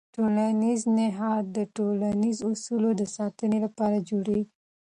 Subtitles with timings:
[0.15, 4.47] ټولنیز نهاد د ټولنیزو اصولو د ساتنې لپاره جوړېږي.